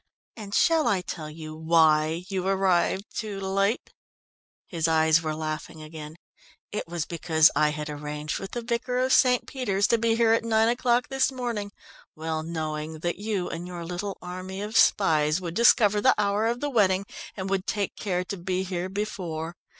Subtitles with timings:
[0.35, 3.91] And shall I tell you why you arrived too late?"
[4.65, 6.15] His eyes were laughing again.
[6.71, 9.45] "It was because I had arranged with the vicar of St.
[9.45, 11.71] Peter's to be here at nine o'clock this morning,
[12.15, 16.61] well knowing that you and your little army of spies would discover the hour of
[16.61, 17.05] the wedding,
[17.37, 19.53] and would take care to be here before.